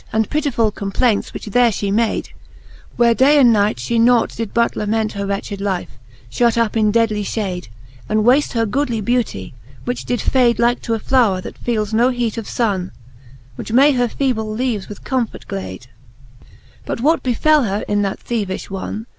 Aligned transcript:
And 0.11 0.31
pittifull 0.31 0.71
complaints, 0.73 1.31
which 1.31 1.45
there 1.45 1.69
fhe 1.69 1.93
made;, 1.93 2.29
Where 2.95 3.13
day 3.13 3.37
and 3.39 3.53
night 3.53 3.77
fhe 3.77 4.01
nought 4.01 4.35
did 4.35 4.51
but 4.51 4.75
lament 4.75 5.11
Her 5.11 5.27
wretched 5.27 5.61
life, 5.61 5.99
fhut 6.31 6.57
up 6.57 6.75
in 6.75 6.89
deadly 6.89 7.23
fhade, 7.23 7.67
And 8.09 8.25
wafte 8.25 8.53
her 8.53 8.65
goodly 8.65 8.99
beauty, 8.99 9.53
which 9.85 10.05
did 10.05 10.19
fade; 10.19 10.57
Like 10.57 10.81
to 10.81 10.95
a 10.95 10.99
flowre, 10.99 11.39
that 11.43 11.63
feeles 11.63 11.93
no 11.93 12.09
heate 12.09 12.39
of 12.39 12.47
funne, 12.47 12.89
Which 13.57 13.71
may 13.71 13.91
her 13.91 14.07
feeble 14.07 14.49
leaves 14.51 14.89
with 14.89 15.03
comfort 15.03 15.47
glade 15.47 15.81
ji 15.83 15.89
But 16.83 17.01
what 17.01 17.21
befell 17.21 17.65
her 17.65 17.83
in 17.87 18.01
that 18.01 18.19
theevifh 18.19 18.71
wonne. 18.71 19.05